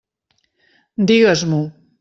Digues-m'ho! 1.13 1.65